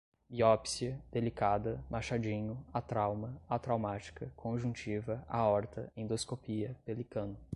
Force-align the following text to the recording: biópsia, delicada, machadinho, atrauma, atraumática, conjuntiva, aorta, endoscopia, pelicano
biópsia, 0.27 0.99
delicada, 1.11 1.85
machadinho, 1.87 2.65
atrauma, 2.73 3.39
atraumática, 3.47 4.33
conjuntiva, 4.35 5.23
aorta, 5.29 5.91
endoscopia, 5.95 6.75
pelicano 6.83 7.37